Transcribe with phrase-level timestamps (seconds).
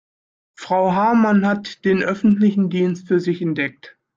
[0.55, 3.99] Frau Hamann hat den öffentlichen Dienst für sich entdeckt.